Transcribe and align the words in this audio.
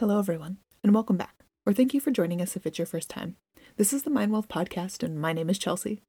Hello, 0.00 0.18
everyone, 0.18 0.56
and 0.82 0.94
welcome 0.94 1.18
back, 1.18 1.44
or 1.66 1.74
thank 1.74 1.92
you 1.92 2.00
for 2.00 2.10
joining 2.10 2.40
us 2.40 2.56
if 2.56 2.64
it's 2.64 2.78
your 2.78 2.86
first 2.86 3.10
time. 3.10 3.36
This 3.76 3.92
is 3.92 4.02
the 4.02 4.10
MindWellth 4.10 4.48
Podcast, 4.48 5.02
and 5.02 5.20
my 5.20 5.34
name 5.34 5.50
is 5.50 5.58
Chelsea. 5.58 6.00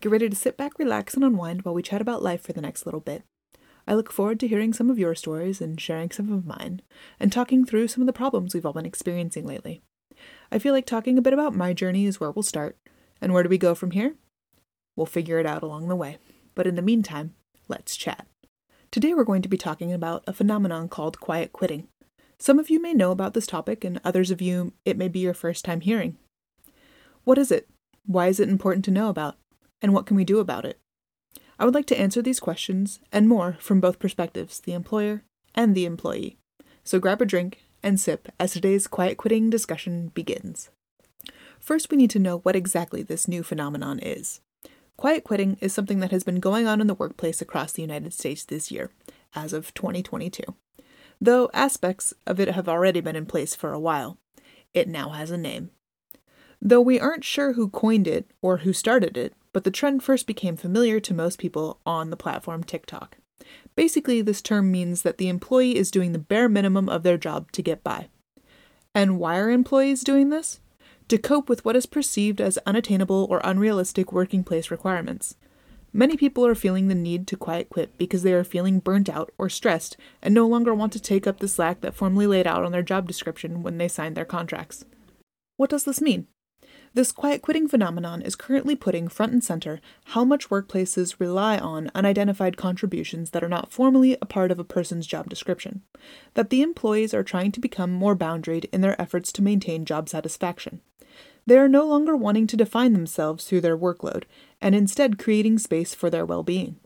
Get 0.00 0.10
ready 0.10 0.28
to 0.28 0.34
sit 0.34 0.56
back, 0.56 0.80
relax, 0.80 1.14
and 1.14 1.22
unwind 1.22 1.62
while 1.62 1.72
we 1.72 1.80
chat 1.80 2.00
about 2.00 2.24
life 2.24 2.40
for 2.40 2.52
the 2.52 2.60
next 2.60 2.86
little 2.86 2.98
bit. 2.98 3.22
I 3.86 3.94
look 3.94 4.10
forward 4.10 4.40
to 4.40 4.48
hearing 4.48 4.72
some 4.72 4.90
of 4.90 4.98
your 4.98 5.14
stories 5.14 5.60
and 5.60 5.80
sharing 5.80 6.10
some 6.10 6.32
of 6.32 6.44
mine, 6.44 6.82
and 7.20 7.30
talking 7.30 7.64
through 7.64 7.86
some 7.86 8.02
of 8.02 8.08
the 8.08 8.12
problems 8.12 8.52
we've 8.52 8.66
all 8.66 8.72
been 8.72 8.84
experiencing 8.84 9.46
lately. 9.46 9.80
I 10.50 10.58
feel 10.58 10.72
like 10.72 10.84
talking 10.84 11.16
a 11.16 11.22
bit 11.22 11.32
about 11.32 11.54
my 11.54 11.72
journey 11.72 12.04
is 12.06 12.18
where 12.18 12.32
we'll 12.32 12.42
start, 12.42 12.76
and 13.20 13.32
where 13.32 13.44
do 13.44 13.48
we 13.48 13.58
go 13.58 13.76
from 13.76 13.92
here? 13.92 14.16
We'll 14.96 15.06
figure 15.06 15.38
it 15.38 15.46
out 15.46 15.62
along 15.62 15.86
the 15.86 15.94
way. 15.94 16.18
But 16.56 16.66
in 16.66 16.74
the 16.74 16.82
meantime, 16.82 17.34
let's 17.68 17.96
chat. 17.96 18.26
Today 18.90 19.14
we're 19.14 19.22
going 19.22 19.42
to 19.42 19.48
be 19.48 19.56
talking 19.56 19.92
about 19.92 20.24
a 20.26 20.32
phenomenon 20.32 20.88
called 20.88 21.20
quiet 21.20 21.52
quitting. 21.52 21.86
Some 22.38 22.58
of 22.58 22.68
you 22.68 22.80
may 22.80 22.92
know 22.92 23.12
about 23.12 23.34
this 23.34 23.46
topic, 23.46 23.82
and 23.82 24.00
others 24.04 24.30
of 24.30 24.42
you 24.42 24.72
it 24.84 24.98
may 24.98 25.08
be 25.08 25.20
your 25.20 25.34
first 25.34 25.64
time 25.64 25.80
hearing. 25.80 26.16
What 27.24 27.38
is 27.38 27.50
it? 27.50 27.68
Why 28.04 28.28
is 28.28 28.38
it 28.38 28.48
important 28.48 28.84
to 28.84 28.90
know 28.90 29.08
about? 29.08 29.36
And 29.80 29.92
what 29.94 30.06
can 30.06 30.16
we 30.16 30.24
do 30.24 30.38
about 30.38 30.64
it? 30.64 30.78
I 31.58 31.64
would 31.64 31.74
like 31.74 31.86
to 31.86 31.98
answer 31.98 32.20
these 32.20 32.38
questions 32.38 33.00
and 33.10 33.28
more 33.28 33.56
from 33.58 33.80
both 33.80 33.98
perspectives 33.98 34.60
the 34.60 34.74
employer 34.74 35.22
and 35.54 35.74
the 35.74 35.86
employee. 35.86 36.36
So 36.84 37.00
grab 37.00 37.22
a 37.22 37.26
drink 37.26 37.62
and 37.82 37.98
sip 37.98 38.28
as 38.38 38.52
today's 38.52 38.86
quiet 38.86 39.16
quitting 39.16 39.48
discussion 39.48 40.08
begins. 40.08 40.70
First, 41.58 41.90
we 41.90 41.96
need 41.96 42.10
to 42.10 42.18
know 42.18 42.38
what 42.38 42.54
exactly 42.54 43.02
this 43.02 43.26
new 43.26 43.42
phenomenon 43.42 43.98
is. 43.98 44.40
Quiet 44.98 45.24
quitting 45.24 45.56
is 45.60 45.72
something 45.72 46.00
that 46.00 46.10
has 46.10 46.24
been 46.24 46.40
going 46.40 46.66
on 46.66 46.80
in 46.80 46.86
the 46.86 46.94
workplace 46.94 47.40
across 47.40 47.72
the 47.72 47.82
United 47.82 48.12
States 48.12 48.44
this 48.44 48.70
year, 48.70 48.90
as 49.34 49.52
of 49.52 49.72
2022 49.74 50.42
though 51.20 51.50
aspects 51.52 52.14
of 52.26 52.38
it 52.40 52.48
have 52.48 52.68
already 52.68 53.00
been 53.00 53.16
in 53.16 53.26
place 53.26 53.54
for 53.54 53.72
a 53.72 53.80
while. 53.80 54.18
It 54.74 54.88
now 54.88 55.10
has 55.10 55.30
a 55.30 55.38
name. 55.38 55.70
Though 56.60 56.80
we 56.80 56.98
aren't 56.98 57.24
sure 57.24 57.52
who 57.52 57.68
coined 57.68 58.08
it 58.08 58.30
or 58.42 58.58
who 58.58 58.72
started 58.72 59.16
it, 59.16 59.34
but 59.52 59.64
the 59.64 59.70
trend 59.70 60.02
first 60.02 60.26
became 60.26 60.56
familiar 60.56 61.00
to 61.00 61.14
most 61.14 61.38
people 61.38 61.80
on 61.86 62.10
the 62.10 62.16
platform 62.16 62.62
TikTok. 62.62 63.18
Basically, 63.74 64.22
this 64.22 64.42
term 64.42 64.70
means 64.70 65.02
that 65.02 65.18
the 65.18 65.28
employee 65.28 65.76
is 65.76 65.90
doing 65.90 66.12
the 66.12 66.18
bare 66.18 66.48
minimum 66.48 66.88
of 66.88 67.02
their 67.02 67.18
job 67.18 67.52
to 67.52 67.62
get 67.62 67.84
by. 67.84 68.08
And 68.94 69.18
why 69.18 69.38
are 69.38 69.50
employees 69.50 70.02
doing 70.02 70.30
this? 70.30 70.60
To 71.08 71.18
cope 71.18 71.48
with 71.48 71.64
what 71.64 71.76
is 71.76 71.86
perceived 71.86 72.40
as 72.40 72.58
unattainable 72.66 73.26
or 73.30 73.40
unrealistic 73.44 74.12
working 74.12 74.42
place 74.42 74.70
requirements. 74.70 75.36
Many 75.96 76.18
people 76.18 76.44
are 76.44 76.54
feeling 76.54 76.88
the 76.88 76.94
need 76.94 77.26
to 77.28 77.38
quiet 77.38 77.70
quit 77.70 77.96
because 77.96 78.22
they 78.22 78.34
are 78.34 78.44
feeling 78.44 78.80
burnt 78.80 79.08
out 79.08 79.32
or 79.38 79.48
stressed 79.48 79.96
and 80.20 80.34
no 80.34 80.46
longer 80.46 80.74
want 80.74 80.92
to 80.92 81.00
take 81.00 81.26
up 81.26 81.40
the 81.40 81.48
slack 81.48 81.80
that 81.80 81.94
formally 81.94 82.26
laid 82.26 82.46
out 82.46 82.64
on 82.64 82.72
their 82.72 82.82
job 82.82 83.08
description 83.08 83.62
when 83.62 83.78
they 83.78 83.88
signed 83.88 84.14
their 84.14 84.26
contracts. 84.26 84.84
What 85.56 85.70
does 85.70 85.84
this 85.84 86.02
mean? 86.02 86.26
This 86.92 87.12
quiet 87.12 87.40
quitting 87.40 87.66
phenomenon 87.66 88.20
is 88.20 88.36
currently 88.36 88.76
putting 88.76 89.08
front 89.08 89.32
and 89.32 89.42
center 89.42 89.80
how 90.08 90.22
much 90.22 90.50
workplaces 90.50 91.18
rely 91.18 91.56
on 91.56 91.90
unidentified 91.94 92.58
contributions 92.58 93.30
that 93.30 93.42
are 93.42 93.48
not 93.48 93.72
formally 93.72 94.18
a 94.20 94.26
part 94.26 94.50
of 94.50 94.58
a 94.58 94.64
person's 94.64 95.06
job 95.06 95.30
description, 95.30 95.80
that 96.34 96.50
the 96.50 96.60
employees 96.60 97.14
are 97.14 97.24
trying 97.24 97.52
to 97.52 97.60
become 97.60 97.90
more 97.90 98.14
boundaried 98.14 98.66
in 98.70 98.82
their 98.82 99.00
efforts 99.00 99.32
to 99.32 99.42
maintain 99.42 99.86
job 99.86 100.10
satisfaction. 100.10 100.82
They 101.46 101.58
are 101.58 101.68
no 101.68 101.86
longer 101.86 102.16
wanting 102.16 102.46
to 102.48 102.56
define 102.56 102.92
themselves 102.92 103.44
through 103.44 103.60
their 103.60 103.78
workload, 103.78 104.24
and 104.60 104.74
instead 104.74 105.18
creating 105.18 105.58
space 105.58 105.94
for 105.94 106.10
their 106.10 106.26
well 106.26 106.42
being. 106.42 106.76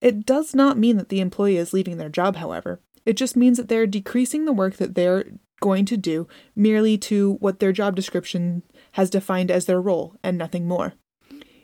It 0.00 0.26
does 0.26 0.54
not 0.54 0.78
mean 0.78 0.96
that 0.96 1.08
the 1.08 1.20
employee 1.20 1.56
is 1.56 1.72
leaving 1.72 1.96
their 1.96 2.08
job, 2.08 2.36
however. 2.36 2.80
It 3.04 3.16
just 3.16 3.36
means 3.36 3.56
that 3.56 3.68
they're 3.68 3.86
decreasing 3.86 4.44
the 4.44 4.52
work 4.52 4.76
that 4.76 4.94
they're 4.94 5.24
going 5.60 5.84
to 5.86 5.96
do 5.96 6.28
merely 6.54 6.98
to 6.98 7.34
what 7.34 7.60
their 7.60 7.72
job 7.72 7.96
description 7.96 8.62
has 8.92 9.08
defined 9.08 9.50
as 9.50 9.66
their 9.66 9.80
role 9.80 10.14
and 10.22 10.36
nothing 10.36 10.66
more. 10.68 10.94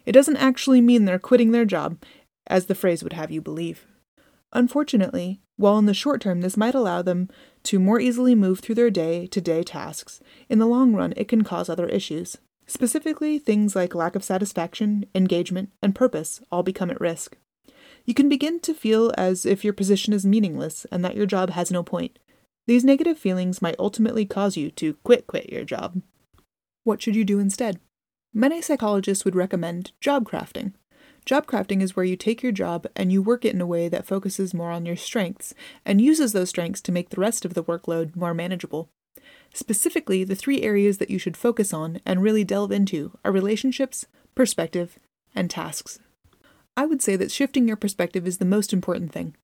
It 0.06 0.12
doesn't 0.12 0.36
actually 0.36 0.80
mean 0.80 1.04
they're 1.04 1.18
quitting 1.18 1.50
their 1.50 1.64
job, 1.64 2.02
as 2.46 2.66
the 2.66 2.74
phrase 2.74 3.02
would 3.02 3.12
have 3.12 3.30
you 3.30 3.40
believe. 3.40 3.86
Unfortunately, 4.52 5.40
while 5.62 5.78
in 5.78 5.86
the 5.86 5.94
short 5.94 6.20
term 6.20 6.40
this 6.40 6.56
might 6.56 6.74
allow 6.74 7.02
them 7.02 7.28
to 7.62 7.78
more 7.78 8.00
easily 8.00 8.34
move 8.34 8.58
through 8.58 8.74
their 8.74 8.90
day 8.90 9.28
to 9.28 9.40
day 9.40 9.62
tasks, 9.62 10.20
in 10.48 10.58
the 10.58 10.66
long 10.66 10.92
run 10.92 11.14
it 11.16 11.28
can 11.28 11.44
cause 11.44 11.68
other 11.68 11.86
issues. 11.86 12.36
Specifically, 12.66 13.38
things 13.38 13.76
like 13.76 13.94
lack 13.94 14.16
of 14.16 14.24
satisfaction, 14.24 15.06
engagement, 15.14 15.70
and 15.80 15.94
purpose 15.94 16.42
all 16.50 16.64
become 16.64 16.90
at 16.90 17.00
risk. 17.00 17.36
You 18.04 18.12
can 18.12 18.28
begin 18.28 18.58
to 18.60 18.74
feel 18.74 19.12
as 19.16 19.46
if 19.46 19.62
your 19.62 19.72
position 19.72 20.12
is 20.12 20.26
meaningless 20.26 20.84
and 20.90 21.04
that 21.04 21.14
your 21.14 21.26
job 21.26 21.50
has 21.50 21.70
no 21.70 21.84
point. 21.84 22.18
These 22.66 22.84
negative 22.84 23.18
feelings 23.18 23.62
might 23.62 23.76
ultimately 23.78 24.26
cause 24.26 24.56
you 24.56 24.70
to 24.72 24.94
quit 25.04 25.28
quit 25.28 25.52
your 25.52 25.64
job. 25.64 26.02
What 26.82 27.00
should 27.00 27.14
you 27.14 27.24
do 27.24 27.38
instead? 27.38 27.78
Many 28.34 28.62
psychologists 28.62 29.24
would 29.24 29.36
recommend 29.36 29.92
job 30.00 30.28
crafting. 30.28 30.72
Job 31.24 31.46
crafting 31.46 31.80
is 31.80 31.94
where 31.94 32.04
you 32.04 32.16
take 32.16 32.42
your 32.42 32.52
job 32.52 32.86
and 32.96 33.12
you 33.12 33.22
work 33.22 33.44
it 33.44 33.54
in 33.54 33.60
a 33.60 33.66
way 33.66 33.88
that 33.88 34.06
focuses 34.06 34.52
more 34.52 34.70
on 34.70 34.84
your 34.84 34.96
strengths 34.96 35.54
and 35.84 36.00
uses 36.00 36.32
those 36.32 36.48
strengths 36.48 36.80
to 36.80 36.92
make 36.92 37.10
the 37.10 37.20
rest 37.20 37.44
of 37.44 37.54
the 37.54 37.62
workload 37.62 38.16
more 38.16 38.34
manageable. 38.34 38.88
Specifically, 39.54 40.24
the 40.24 40.34
three 40.34 40.62
areas 40.62 40.98
that 40.98 41.10
you 41.10 41.18
should 41.18 41.36
focus 41.36 41.72
on 41.72 42.00
and 42.04 42.22
really 42.22 42.42
delve 42.42 42.72
into 42.72 43.16
are 43.24 43.30
relationships, 43.30 44.06
perspective, 44.34 44.98
and 45.34 45.48
tasks. 45.48 46.00
I 46.76 46.86
would 46.86 47.02
say 47.02 47.16
that 47.16 47.30
shifting 47.30 47.68
your 47.68 47.76
perspective 47.76 48.26
is 48.26 48.38
the 48.38 48.44
most 48.44 48.72
important 48.72 49.12
thing. 49.12 49.36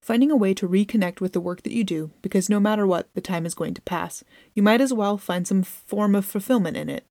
Finding 0.00 0.30
a 0.30 0.36
way 0.36 0.54
to 0.54 0.68
reconnect 0.68 1.20
with 1.20 1.32
the 1.32 1.40
work 1.40 1.62
that 1.64 1.72
you 1.72 1.82
do, 1.82 2.12
because 2.22 2.48
no 2.48 2.60
matter 2.60 2.86
what, 2.86 3.08
the 3.14 3.20
time 3.20 3.44
is 3.44 3.54
going 3.54 3.74
to 3.74 3.82
pass. 3.82 4.22
You 4.54 4.62
might 4.62 4.80
as 4.80 4.94
well 4.94 5.18
find 5.18 5.46
some 5.46 5.64
form 5.64 6.14
of 6.14 6.24
fulfillment 6.24 6.76
in 6.76 6.88
it. 6.88 7.04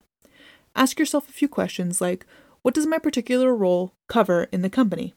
Ask 0.73 0.97
yourself 0.97 1.27
a 1.27 1.33
few 1.33 1.49
questions 1.49 1.99
like 1.99 2.25
What 2.67 2.73
does 2.73 2.85
my 2.85 2.99
particular 2.99 3.55
role 3.55 3.93
cover 4.09 4.49
in 4.51 4.61
the 4.61 4.69
company? 4.69 5.13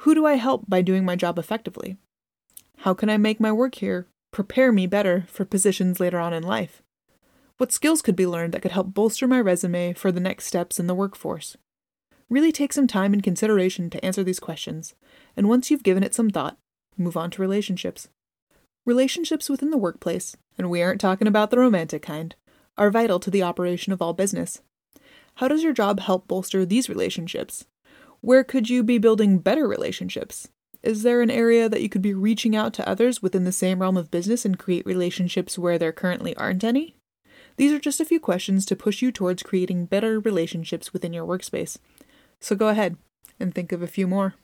Who 0.00 0.14
do 0.14 0.26
I 0.26 0.34
help 0.34 0.68
by 0.68 0.82
doing 0.82 1.06
my 1.06 1.16
job 1.16 1.38
effectively? 1.38 1.96
How 2.80 2.92
can 2.92 3.08
I 3.08 3.16
make 3.16 3.40
my 3.40 3.50
work 3.50 3.76
here 3.76 4.08
prepare 4.30 4.70
me 4.70 4.86
better 4.86 5.24
for 5.26 5.46
positions 5.46 6.00
later 6.00 6.18
on 6.18 6.34
in 6.34 6.42
life? 6.42 6.82
What 7.56 7.72
skills 7.72 8.02
could 8.02 8.14
be 8.14 8.26
learned 8.26 8.52
that 8.52 8.60
could 8.60 8.72
help 8.72 8.92
bolster 8.92 9.26
my 9.26 9.40
resume 9.40 9.94
for 9.94 10.12
the 10.12 10.20
next 10.20 10.44
steps 10.44 10.78
in 10.78 10.86
the 10.86 10.94
workforce? 10.94 11.56
Really 12.28 12.52
take 12.52 12.74
some 12.74 12.86
time 12.86 13.14
and 13.14 13.22
consideration 13.22 13.88
to 13.88 14.04
answer 14.04 14.22
these 14.22 14.38
questions, 14.38 14.94
and 15.38 15.48
once 15.48 15.70
you've 15.70 15.82
given 15.82 16.02
it 16.02 16.14
some 16.14 16.28
thought, 16.28 16.58
move 16.98 17.16
on 17.16 17.30
to 17.30 17.40
relationships. 17.40 18.08
Relationships 18.84 19.48
within 19.48 19.70
the 19.70 19.78
workplace, 19.78 20.36
and 20.58 20.68
we 20.68 20.82
aren't 20.82 21.00
talking 21.00 21.26
about 21.26 21.50
the 21.50 21.58
romantic 21.58 22.02
kind, 22.02 22.34
are 22.76 22.90
vital 22.90 23.18
to 23.18 23.30
the 23.30 23.42
operation 23.42 23.94
of 23.94 24.02
all 24.02 24.12
business. 24.12 24.60
How 25.40 25.48
does 25.48 25.62
your 25.62 25.72
job 25.72 26.00
help 26.00 26.28
bolster 26.28 26.66
these 26.66 26.90
relationships? 26.90 27.64
Where 28.20 28.44
could 28.44 28.68
you 28.68 28.82
be 28.82 28.98
building 28.98 29.38
better 29.38 29.66
relationships? 29.66 30.48
Is 30.82 31.02
there 31.02 31.22
an 31.22 31.30
area 31.30 31.66
that 31.66 31.80
you 31.80 31.88
could 31.88 32.02
be 32.02 32.12
reaching 32.12 32.54
out 32.54 32.74
to 32.74 32.86
others 32.86 33.22
within 33.22 33.44
the 33.44 33.50
same 33.50 33.80
realm 33.80 33.96
of 33.96 34.10
business 34.10 34.44
and 34.44 34.58
create 34.58 34.84
relationships 34.84 35.58
where 35.58 35.78
there 35.78 35.92
currently 35.92 36.36
aren't 36.36 36.62
any? 36.62 36.94
These 37.56 37.72
are 37.72 37.78
just 37.78 38.00
a 38.00 38.04
few 38.04 38.20
questions 38.20 38.66
to 38.66 38.76
push 38.76 39.00
you 39.00 39.10
towards 39.10 39.42
creating 39.42 39.86
better 39.86 40.20
relationships 40.20 40.92
within 40.92 41.14
your 41.14 41.26
workspace. 41.26 41.78
So 42.38 42.54
go 42.54 42.68
ahead 42.68 42.98
and 43.38 43.54
think 43.54 43.72
of 43.72 43.80
a 43.80 43.86
few 43.86 44.06
more. 44.06 44.34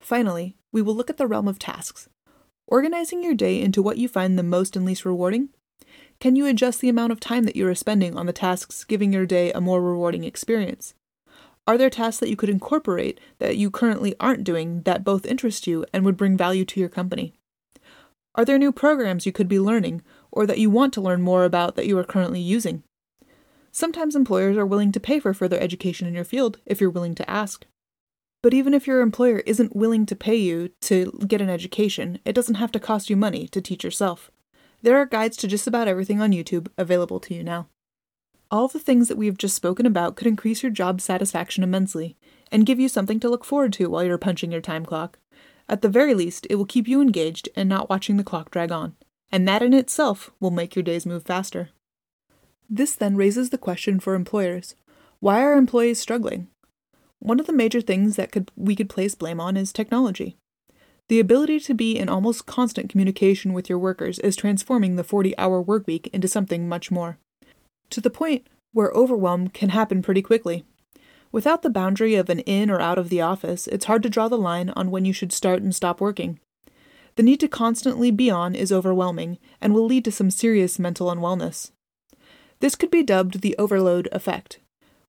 Finally, 0.00 0.56
we 0.72 0.82
will 0.82 0.96
look 0.96 1.08
at 1.08 1.18
the 1.18 1.28
realm 1.28 1.46
of 1.46 1.60
tasks. 1.60 2.08
Organizing 2.66 3.22
your 3.22 3.34
day 3.34 3.60
into 3.62 3.80
what 3.80 3.96
you 3.96 4.08
find 4.08 4.36
the 4.36 4.42
most 4.42 4.74
and 4.74 4.84
least 4.84 5.04
rewarding? 5.04 5.50
Can 6.18 6.34
you 6.34 6.46
adjust 6.46 6.80
the 6.80 6.88
amount 6.88 7.12
of 7.12 7.20
time 7.20 7.44
that 7.44 7.56
you 7.56 7.68
are 7.68 7.74
spending 7.74 8.16
on 8.16 8.26
the 8.26 8.32
tasks, 8.32 8.84
giving 8.84 9.12
your 9.12 9.26
day 9.26 9.52
a 9.52 9.60
more 9.60 9.82
rewarding 9.82 10.24
experience? 10.24 10.94
Are 11.66 11.76
there 11.76 11.90
tasks 11.90 12.20
that 12.20 12.30
you 12.30 12.36
could 12.36 12.48
incorporate 12.48 13.20
that 13.38 13.56
you 13.56 13.70
currently 13.70 14.14
aren't 14.18 14.44
doing 14.44 14.82
that 14.82 15.04
both 15.04 15.26
interest 15.26 15.66
you 15.66 15.84
and 15.92 16.04
would 16.04 16.16
bring 16.16 16.36
value 16.36 16.64
to 16.64 16.80
your 16.80 16.88
company? 16.88 17.34
Are 18.34 18.44
there 18.44 18.58
new 18.58 18.72
programs 18.72 19.26
you 19.26 19.32
could 19.32 19.48
be 19.48 19.58
learning 19.58 20.02
or 20.30 20.46
that 20.46 20.58
you 20.58 20.70
want 20.70 20.94
to 20.94 21.00
learn 21.00 21.22
more 21.22 21.44
about 21.44 21.74
that 21.76 21.86
you 21.86 21.98
are 21.98 22.04
currently 22.04 22.40
using? 22.40 22.82
Sometimes 23.72 24.16
employers 24.16 24.56
are 24.56 24.64
willing 24.64 24.92
to 24.92 25.00
pay 25.00 25.18
for 25.18 25.34
further 25.34 25.58
education 25.58 26.06
in 26.06 26.14
your 26.14 26.24
field 26.24 26.58
if 26.64 26.80
you're 26.80 26.88
willing 26.88 27.14
to 27.16 27.28
ask. 27.28 27.66
But 28.42 28.54
even 28.54 28.72
if 28.72 28.86
your 28.86 29.00
employer 29.00 29.40
isn't 29.40 29.76
willing 29.76 30.06
to 30.06 30.16
pay 30.16 30.36
you 30.36 30.70
to 30.82 31.12
get 31.26 31.40
an 31.40 31.50
education, 31.50 32.20
it 32.24 32.34
doesn't 32.34 32.54
have 32.54 32.72
to 32.72 32.80
cost 32.80 33.10
you 33.10 33.16
money 33.16 33.48
to 33.48 33.60
teach 33.60 33.82
yourself. 33.82 34.30
There 34.86 35.00
are 35.00 35.04
guides 35.04 35.36
to 35.38 35.48
just 35.48 35.66
about 35.66 35.88
everything 35.88 36.20
on 36.20 36.30
YouTube 36.30 36.68
available 36.78 37.18
to 37.18 37.34
you 37.34 37.42
now. 37.42 37.66
All 38.52 38.68
the 38.68 38.78
things 38.78 39.08
that 39.08 39.16
we 39.16 39.26
have 39.26 39.36
just 39.36 39.56
spoken 39.56 39.84
about 39.84 40.14
could 40.14 40.28
increase 40.28 40.62
your 40.62 40.70
job 40.70 41.00
satisfaction 41.00 41.64
immensely 41.64 42.16
and 42.52 42.64
give 42.64 42.78
you 42.78 42.88
something 42.88 43.18
to 43.18 43.28
look 43.28 43.44
forward 43.44 43.72
to 43.72 43.90
while 43.90 44.04
you're 44.04 44.16
punching 44.16 44.52
your 44.52 44.60
time 44.60 44.86
clock. 44.86 45.18
At 45.68 45.82
the 45.82 45.88
very 45.88 46.14
least, 46.14 46.46
it 46.48 46.54
will 46.54 46.66
keep 46.66 46.86
you 46.86 47.02
engaged 47.02 47.48
and 47.56 47.68
not 47.68 47.90
watching 47.90 48.16
the 48.16 48.22
clock 48.22 48.52
drag 48.52 48.70
on, 48.70 48.94
and 49.32 49.48
that 49.48 49.60
in 49.60 49.74
itself 49.74 50.30
will 50.38 50.52
make 50.52 50.76
your 50.76 50.84
days 50.84 51.04
move 51.04 51.24
faster. 51.24 51.70
This 52.70 52.94
then 52.94 53.16
raises 53.16 53.50
the 53.50 53.58
question 53.58 53.98
for 53.98 54.14
employers 54.14 54.76
why 55.18 55.42
are 55.42 55.54
employees 55.54 55.98
struggling? 55.98 56.46
One 57.18 57.40
of 57.40 57.46
the 57.46 57.52
major 57.52 57.80
things 57.80 58.14
that 58.14 58.30
could, 58.30 58.52
we 58.54 58.76
could 58.76 58.88
place 58.88 59.16
blame 59.16 59.40
on 59.40 59.56
is 59.56 59.72
technology. 59.72 60.36
The 61.08 61.20
ability 61.20 61.60
to 61.60 61.74
be 61.74 61.96
in 61.96 62.08
almost 62.08 62.46
constant 62.46 62.90
communication 62.90 63.52
with 63.52 63.68
your 63.68 63.78
workers 63.78 64.18
is 64.18 64.34
transforming 64.34 64.96
the 64.96 65.04
40 65.04 65.38
hour 65.38 65.62
workweek 65.62 66.08
into 66.08 66.26
something 66.26 66.68
much 66.68 66.90
more. 66.90 67.18
To 67.90 68.00
the 68.00 68.10
point 68.10 68.46
where 68.72 68.90
overwhelm 68.90 69.48
can 69.48 69.68
happen 69.68 70.02
pretty 70.02 70.20
quickly. 70.22 70.64
Without 71.30 71.62
the 71.62 71.70
boundary 71.70 72.14
of 72.16 72.28
an 72.28 72.40
in 72.40 72.70
or 72.70 72.80
out 72.80 72.98
of 72.98 73.08
the 73.08 73.20
office, 73.20 73.66
it's 73.68 73.84
hard 73.84 74.02
to 74.02 74.10
draw 74.10 74.28
the 74.28 74.38
line 74.38 74.70
on 74.70 74.90
when 74.90 75.04
you 75.04 75.12
should 75.12 75.32
start 75.32 75.62
and 75.62 75.74
stop 75.74 76.00
working. 76.00 76.40
The 77.14 77.22
need 77.22 77.40
to 77.40 77.48
constantly 77.48 78.10
be 78.10 78.30
on 78.30 78.54
is 78.54 78.72
overwhelming 78.72 79.38
and 79.60 79.72
will 79.72 79.86
lead 79.86 80.04
to 80.06 80.12
some 80.12 80.30
serious 80.30 80.78
mental 80.78 81.14
unwellness. 81.14 81.70
This 82.60 82.74
could 82.74 82.90
be 82.90 83.02
dubbed 83.02 83.40
the 83.40 83.56
overload 83.58 84.08
effect, 84.12 84.58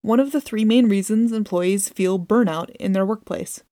one 0.02 0.20
of 0.20 0.32
the 0.32 0.42
three 0.42 0.64
main 0.64 0.88
reasons 0.88 1.32
employees 1.32 1.90
feel 1.90 2.20
burnout 2.20 2.70
in 2.80 2.94
their 2.94 3.06
workplace. 3.06 3.64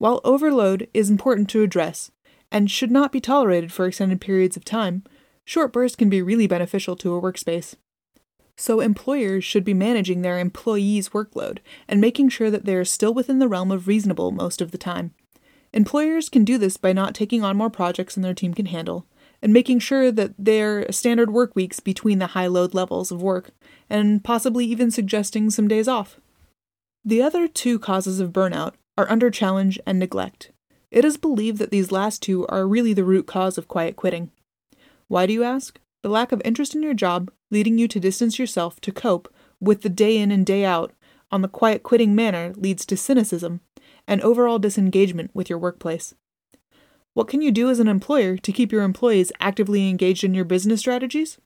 While 0.00 0.22
overload 0.24 0.88
is 0.94 1.10
important 1.10 1.50
to 1.50 1.62
address 1.62 2.10
and 2.50 2.70
should 2.70 2.90
not 2.90 3.12
be 3.12 3.20
tolerated 3.20 3.70
for 3.70 3.84
extended 3.84 4.18
periods 4.18 4.56
of 4.56 4.64
time, 4.64 5.04
short 5.44 5.74
bursts 5.74 5.94
can 5.94 6.08
be 6.08 6.22
really 6.22 6.46
beneficial 6.46 6.96
to 6.96 7.14
a 7.14 7.20
workspace. 7.20 7.74
So, 8.56 8.80
employers 8.80 9.44
should 9.44 9.62
be 9.62 9.74
managing 9.74 10.22
their 10.22 10.38
employees' 10.38 11.10
workload 11.10 11.58
and 11.86 12.00
making 12.00 12.30
sure 12.30 12.50
that 12.50 12.64
they 12.64 12.76
are 12.76 12.84
still 12.84 13.12
within 13.12 13.40
the 13.40 13.48
realm 13.48 13.70
of 13.70 13.86
reasonable 13.86 14.30
most 14.30 14.62
of 14.62 14.70
the 14.70 14.78
time. 14.78 15.12
Employers 15.74 16.30
can 16.30 16.44
do 16.46 16.56
this 16.56 16.78
by 16.78 16.94
not 16.94 17.14
taking 17.14 17.44
on 17.44 17.58
more 17.58 17.68
projects 17.68 18.14
than 18.14 18.22
their 18.22 18.32
team 18.32 18.54
can 18.54 18.66
handle, 18.66 19.04
and 19.42 19.52
making 19.52 19.80
sure 19.80 20.10
that 20.10 20.32
there 20.38 20.88
are 20.88 20.92
standard 20.92 21.30
work 21.30 21.54
weeks 21.54 21.78
between 21.78 22.20
the 22.20 22.28
high 22.28 22.46
load 22.46 22.72
levels 22.72 23.10
of 23.10 23.20
work, 23.20 23.50
and 23.90 24.24
possibly 24.24 24.64
even 24.64 24.90
suggesting 24.90 25.50
some 25.50 25.68
days 25.68 25.88
off. 25.88 26.18
The 27.04 27.20
other 27.20 27.46
two 27.46 27.78
causes 27.78 28.18
of 28.18 28.32
burnout 28.32 28.72
are 28.96 29.10
under 29.10 29.30
challenge 29.30 29.78
and 29.86 29.98
neglect. 29.98 30.50
It 30.90 31.04
is 31.04 31.16
believed 31.16 31.58
that 31.58 31.70
these 31.70 31.92
last 31.92 32.22
two 32.22 32.46
are 32.48 32.66
really 32.66 32.92
the 32.92 33.04
root 33.04 33.26
cause 33.26 33.56
of 33.56 33.68
quiet 33.68 33.96
quitting. 33.96 34.30
Why 35.08 35.26
do 35.26 35.32
you 35.32 35.44
ask? 35.44 35.78
The 36.02 36.08
lack 36.08 36.32
of 36.32 36.42
interest 36.44 36.74
in 36.74 36.82
your 36.82 36.94
job, 36.94 37.30
leading 37.50 37.78
you 37.78 37.86
to 37.88 38.00
distance 38.00 38.38
yourself 38.38 38.80
to 38.80 38.92
cope 38.92 39.32
with 39.60 39.82
the 39.82 39.88
day 39.88 40.16
in 40.16 40.30
and 40.30 40.46
day 40.46 40.64
out 40.64 40.92
on 41.30 41.42
the 41.42 41.48
quiet 41.48 41.82
quitting 41.82 42.14
manner, 42.14 42.52
leads 42.56 42.84
to 42.86 42.96
cynicism 42.96 43.60
and 44.06 44.20
overall 44.22 44.58
disengagement 44.58 45.30
with 45.34 45.48
your 45.48 45.58
workplace. 45.58 46.14
What 47.14 47.28
can 47.28 47.42
you 47.42 47.52
do 47.52 47.70
as 47.70 47.80
an 47.80 47.88
employer 47.88 48.36
to 48.36 48.52
keep 48.52 48.72
your 48.72 48.82
employees 48.82 49.32
actively 49.40 49.88
engaged 49.88 50.24
in 50.24 50.34
your 50.34 50.44
business 50.44 50.80
strategies? 50.80 51.38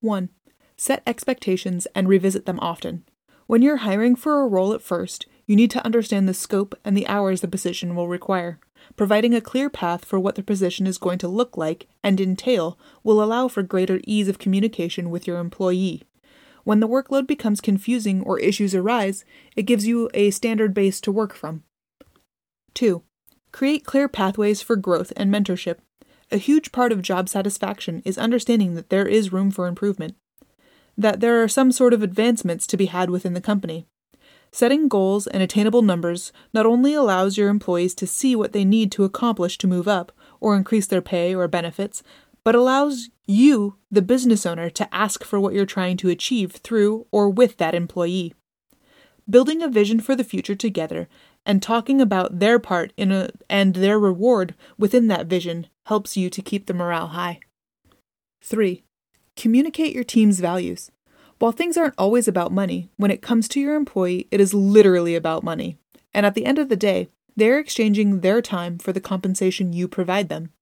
1. 0.00 0.28
Set 0.76 1.02
expectations 1.06 1.86
and 1.94 2.08
revisit 2.08 2.46
them 2.46 2.60
often. 2.60 3.04
When 3.46 3.62
you're 3.62 3.78
hiring 3.78 4.14
for 4.14 4.40
a 4.40 4.46
role 4.46 4.72
at 4.72 4.82
first, 4.82 5.26
you 5.50 5.56
need 5.56 5.70
to 5.72 5.84
understand 5.84 6.28
the 6.28 6.32
scope 6.32 6.78
and 6.84 6.96
the 6.96 7.08
hours 7.08 7.40
the 7.40 7.48
position 7.48 7.96
will 7.96 8.06
require. 8.06 8.60
Providing 8.94 9.34
a 9.34 9.40
clear 9.40 9.68
path 9.68 10.04
for 10.04 10.20
what 10.20 10.36
the 10.36 10.44
position 10.44 10.86
is 10.86 10.96
going 10.96 11.18
to 11.18 11.26
look 11.26 11.56
like 11.56 11.88
and 12.04 12.20
entail 12.20 12.78
will 13.02 13.20
allow 13.20 13.48
for 13.48 13.64
greater 13.64 14.00
ease 14.06 14.28
of 14.28 14.38
communication 14.38 15.10
with 15.10 15.26
your 15.26 15.40
employee. 15.40 16.04
When 16.62 16.78
the 16.78 16.86
workload 16.86 17.26
becomes 17.26 17.60
confusing 17.60 18.22
or 18.22 18.38
issues 18.38 18.76
arise, 18.76 19.24
it 19.56 19.64
gives 19.64 19.88
you 19.88 20.08
a 20.14 20.30
standard 20.30 20.72
base 20.72 21.00
to 21.00 21.10
work 21.10 21.34
from. 21.34 21.64
2. 22.74 23.02
Create 23.50 23.84
clear 23.84 24.06
pathways 24.06 24.62
for 24.62 24.76
growth 24.76 25.12
and 25.16 25.34
mentorship. 25.34 25.78
A 26.30 26.36
huge 26.36 26.70
part 26.70 26.92
of 26.92 27.02
job 27.02 27.28
satisfaction 27.28 28.02
is 28.04 28.16
understanding 28.16 28.76
that 28.76 28.88
there 28.88 29.08
is 29.08 29.32
room 29.32 29.50
for 29.50 29.66
improvement, 29.66 30.14
that 30.96 31.18
there 31.18 31.42
are 31.42 31.48
some 31.48 31.72
sort 31.72 31.92
of 31.92 32.04
advancements 32.04 32.68
to 32.68 32.76
be 32.76 32.86
had 32.86 33.10
within 33.10 33.34
the 33.34 33.40
company. 33.40 33.88
Setting 34.52 34.88
goals 34.88 35.26
and 35.26 35.42
attainable 35.42 35.82
numbers 35.82 36.32
not 36.52 36.66
only 36.66 36.92
allows 36.92 37.36
your 37.36 37.48
employees 37.48 37.94
to 37.94 38.06
see 38.06 38.34
what 38.34 38.52
they 38.52 38.64
need 38.64 38.90
to 38.92 39.04
accomplish 39.04 39.56
to 39.58 39.68
move 39.68 39.86
up 39.86 40.12
or 40.40 40.56
increase 40.56 40.86
their 40.86 41.02
pay 41.02 41.34
or 41.34 41.46
benefits, 41.46 42.02
but 42.42 42.54
allows 42.54 43.10
you, 43.26 43.76
the 43.90 44.02
business 44.02 44.44
owner, 44.44 44.68
to 44.70 44.92
ask 44.94 45.22
for 45.22 45.38
what 45.38 45.54
you're 45.54 45.66
trying 45.66 45.96
to 45.98 46.08
achieve 46.08 46.52
through 46.52 47.06
or 47.12 47.30
with 47.30 47.58
that 47.58 47.74
employee. 47.74 48.34
Building 49.28 49.62
a 49.62 49.68
vision 49.68 50.00
for 50.00 50.16
the 50.16 50.24
future 50.24 50.56
together 50.56 51.08
and 51.46 51.62
talking 51.62 52.00
about 52.00 52.40
their 52.40 52.58
part 52.58 52.92
in 52.96 53.12
a, 53.12 53.30
and 53.48 53.74
their 53.74 53.98
reward 53.98 54.54
within 54.76 55.06
that 55.06 55.26
vision 55.26 55.68
helps 55.86 56.16
you 56.16 56.28
to 56.28 56.42
keep 56.42 56.66
the 56.66 56.74
morale 56.74 57.08
high. 57.08 57.38
3. 58.42 58.82
Communicate 59.36 59.94
your 59.94 60.04
team's 60.04 60.40
values. 60.40 60.90
While 61.40 61.52
things 61.52 61.78
aren't 61.78 61.94
always 61.96 62.28
about 62.28 62.52
money, 62.52 62.90
when 62.98 63.10
it 63.10 63.22
comes 63.22 63.48
to 63.48 63.60
your 63.60 63.74
employee, 63.74 64.28
it 64.30 64.42
is 64.42 64.52
literally 64.52 65.14
about 65.14 65.42
money. 65.42 65.78
And 66.12 66.26
at 66.26 66.34
the 66.34 66.44
end 66.44 66.58
of 66.58 66.68
the 66.68 66.76
day, 66.76 67.08
they're 67.34 67.58
exchanging 67.58 68.20
their 68.20 68.42
time 68.42 68.76
for 68.76 68.92
the 68.92 69.00
compensation 69.00 69.72
you 69.72 69.88
provide 69.88 70.28
them. 70.28 70.52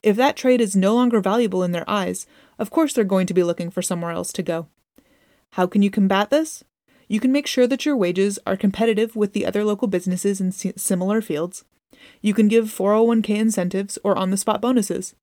If 0.00 0.14
that 0.14 0.36
trade 0.36 0.60
is 0.60 0.76
no 0.76 0.94
longer 0.94 1.20
valuable 1.20 1.64
in 1.64 1.72
their 1.72 1.88
eyes, 1.90 2.24
of 2.56 2.70
course 2.70 2.92
they're 2.92 3.02
going 3.02 3.26
to 3.26 3.34
be 3.34 3.42
looking 3.42 3.68
for 3.68 3.82
somewhere 3.82 4.12
else 4.12 4.32
to 4.34 4.44
go. 4.44 4.68
How 5.54 5.66
can 5.66 5.82
you 5.82 5.90
combat 5.90 6.30
this? 6.30 6.62
You 7.08 7.18
can 7.18 7.32
make 7.32 7.48
sure 7.48 7.66
that 7.66 7.84
your 7.84 7.96
wages 7.96 8.38
are 8.46 8.56
competitive 8.56 9.16
with 9.16 9.32
the 9.32 9.44
other 9.44 9.64
local 9.64 9.88
businesses 9.88 10.40
in 10.40 10.52
similar 10.52 11.20
fields. 11.20 11.64
You 12.20 12.32
can 12.32 12.46
give 12.46 12.66
401k 12.66 13.30
incentives 13.30 13.98
or 14.04 14.16
on 14.16 14.30
the 14.30 14.36
spot 14.36 14.60
bonuses. 14.60 15.16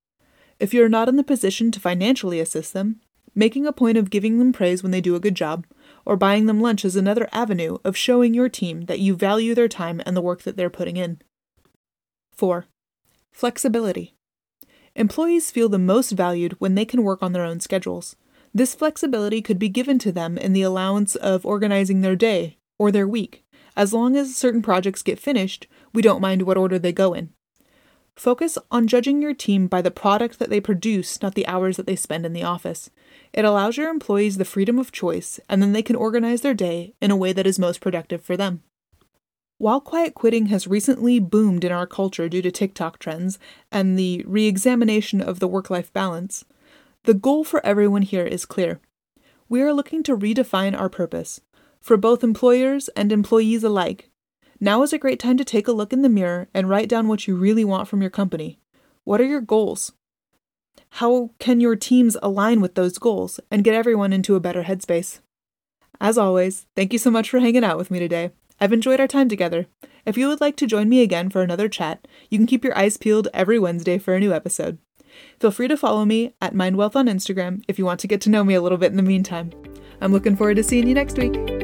If 0.60 0.74
you're 0.74 0.90
not 0.90 1.08
in 1.08 1.16
the 1.16 1.24
position 1.24 1.72
to 1.72 1.80
financially 1.80 2.42
assist 2.42 2.74
them, 2.74 3.00
Making 3.36 3.66
a 3.66 3.74
point 3.74 3.98
of 3.98 4.10
giving 4.10 4.40
them 4.40 4.52
praise 4.52 4.82
when 4.82 4.92
they 4.92 5.02
do 5.02 5.16
a 5.16 5.20
good 5.20 5.36
job, 5.36 5.66
or 6.06 6.16
buying 6.18 6.46
them 6.46 6.62
lunch 6.62 6.84
is 6.84 6.96
another 6.96 7.30
avenue 7.32 7.78
of 7.84 7.96
showing 7.96 8.34
your 8.34 8.50
team 8.50 8.86
that 8.86 9.00
you 9.00 9.16
value 9.16 9.54
their 9.54 9.68
time 9.68 10.02
and 10.06 10.18
the 10.18 10.22
work 10.22 10.44
that 10.44 10.58
they're 10.58 10.70
putting 10.70 10.98
in. 10.98 11.22
4. 12.36 12.66
Flexibility. 13.32 14.16
Employees 14.96 15.52
feel 15.52 15.70
the 15.70 15.78
most 15.78 16.12
valued 16.12 16.56
when 16.60 16.76
they 16.76 16.86
can 16.86 17.04
work 17.04 17.22
on 17.22 17.32
their 17.34 17.46
own 17.46 17.60
schedules. 17.60 18.16
This 18.54 18.74
flexibility 18.74 19.42
could 19.42 19.60
be 19.60 19.70
given 19.70 20.00
to 20.00 20.12
them 20.12 20.38
in 20.38 20.54
the 20.54 20.64
allowance 20.64 21.16
of 21.16 21.46
organizing 21.46 22.02
their 22.02 22.16
day 22.16 22.58
or 22.80 22.92
their 22.92 23.08
week. 23.08 23.44
As 23.76 23.94
long 23.94 24.16
as 24.16 24.36
certain 24.36 24.62
projects 24.62 25.04
get 25.04 25.20
finished, 25.20 25.68
we 25.94 26.02
don't 26.02 26.22
mind 26.22 26.42
what 26.42 26.58
order 26.58 26.80
they 26.80 26.92
go 26.92 27.14
in. 27.14 27.30
Focus 28.20 28.58
on 28.70 28.86
judging 28.86 29.22
your 29.22 29.34
team 29.34 29.68
by 29.68 29.82
the 29.82 29.90
product 29.90 30.40
that 30.40 30.50
they 30.50 30.60
produce, 30.60 31.22
not 31.22 31.36
the 31.36 31.48
hours 31.48 31.78
that 31.78 31.88
they 31.88 31.96
spend 31.96 32.26
in 32.26 32.34
the 32.34 32.44
office. 32.44 32.90
It 33.32 33.46
allows 33.46 33.78
your 33.78 33.90
employees 33.90 34.36
the 34.36 34.44
freedom 34.44 34.78
of 34.78 34.92
choice, 34.92 35.40
and 35.48 35.62
then 35.62 35.72
they 35.72 35.82
can 35.82 35.96
organize 35.96 36.42
their 36.42 36.54
day 36.54 36.94
in 37.02 37.12
a 37.12 37.16
way 37.16 37.32
that 37.32 37.48
is 37.48 37.58
most 37.58 37.80
productive 37.80 38.22
for 38.22 38.36
them. 38.36 38.62
While 39.58 39.80
quiet 39.80 40.16
quitting 40.16 40.48
has 40.48 40.68
recently 40.68 41.22
boomed 41.22 41.64
in 41.64 41.72
our 41.72 41.88
culture 41.88 42.28
due 42.28 42.42
to 42.42 42.52
TikTok 42.52 43.00
trends 43.00 43.40
and 43.72 43.98
the 43.98 44.26
re 44.28 44.48
examination 44.48 45.22
of 45.22 45.40
the 45.40 45.48
work 45.48 45.70
life 45.70 45.94
balance, 45.94 46.44
the 47.04 47.14
goal 47.14 47.46
for 47.46 47.66
everyone 47.66 48.02
here 48.02 48.26
is 48.26 48.46
clear. 48.46 48.82
We 49.48 49.62
are 49.62 49.72
looking 49.72 50.04
to 50.04 50.18
redefine 50.18 50.78
our 50.78 50.90
purpose, 50.90 51.40
for 51.80 51.96
both 51.96 52.22
employers 52.26 52.90
and 52.98 53.14
employees 53.14 53.64
alike, 53.64 54.10
now 54.60 54.84
is 54.84 54.94
a 54.94 54.98
great 54.98 55.20
time 55.20 55.38
to 55.38 55.46
take 55.46 55.68
a 55.68 55.72
look 55.72 55.94
in 55.94 56.02
the 56.02 56.10
mirror 56.10 56.48
and 56.54 56.70
write 56.70 56.90
down 56.90 57.08
what 57.08 57.28
you 57.28 57.36
really 57.36 57.66
want 57.66 57.88
from 57.88 58.02
your 58.02 58.10
company. 58.10 58.60
What 59.04 59.22
are 59.22 59.26
your 59.26 59.42
goals? 59.42 59.94
How 60.92 61.32
can 61.40 61.60
your 61.60 61.76
teams 61.76 62.18
align 62.22 62.62
with 62.62 62.76
those 62.76 62.98
goals 62.98 63.40
and 63.52 63.64
get 63.64 63.76
everyone 63.76 64.14
into 64.14 64.36
a 64.36 64.40
better 64.40 64.64
headspace? 64.64 65.20
As 66.02 66.18
always, 66.18 66.66
thank 66.76 66.94
you 66.94 67.00
so 67.00 67.12
much 67.12 67.30
for 67.30 67.40
hanging 67.40 67.64
out 67.64 67.78
with 67.78 67.92
me 67.92 68.00
today. 68.00 68.32
I've 68.60 68.74
enjoyed 68.74 69.00
our 69.00 69.08
time 69.08 69.30
together. 69.30 69.68
If 70.06 70.18
you 70.18 70.28
would 70.28 70.42
like 70.42 70.56
to 70.58 70.68
join 70.68 70.90
me 70.90 71.02
again 71.02 71.30
for 71.30 71.42
another 71.42 71.70
chat, 71.70 72.08
you 72.30 72.38
can 72.38 72.48
keep 72.48 72.64
your 72.64 72.78
eyes 72.78 72.98
peeled 72.98 73.28
every 73.34 73.60
Wednesday 73.60 73.98
for 73.98 74.16
a 74.16 74.20
new 74.20 74.34
episode. 74.34 74.80
Feel 75.40 75.52
free 75.52 75.68
to 75.68 75.78
follow 75.78 76.06
me 76.06 76.34
at 76.42 76.54
MindWellth 76.54 76.96
on 76.96 77.08
Instagram 77.08 77.64
if 77.68 77.80
you 77.80 77.86
want 77.86 78.00
to 78.02 78.08
get 78.08 78.22
to 78.22 78.30
know 78.30 78.44
me 78.44 78.54
a 78.54 78.62
little 78.62 78.78
bit 78.78 78.92
in 78.92 78.98
the 78.98 79.04
meantime. 79.04 79.52
I'm 80.02 80.12
looking 80.12 80.36
forward 80.36 80.56
to 80.56 80.64
seeing 80.64 80.88
you 80.88 80.94
next 80.94 81.18
week. 81.18 81.59